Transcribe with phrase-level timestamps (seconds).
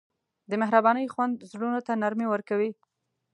[0.49, 2.69] د مهربانۍ خوند زړونو ته نرمي ورکوي.